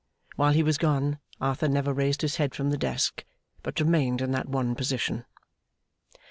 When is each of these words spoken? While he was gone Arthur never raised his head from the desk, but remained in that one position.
While 0.35 0.53
he 0.53 0.63
was 0.63 0.79
gone 0.79 1.19
Arthur 1.39 1.67
never 1.67 1.93
raised 1.93 2.23
his 2.23 2.37
head 2.37 2.55
from 2.55 2.71
the 2.71 2.77
desk, 2.79 3.23
but 3.61 3.79
remained 3.79 4.19
in 4.19 4.31
that 4.31 4.49
one 4.49 4.73
position. 4.73 5.25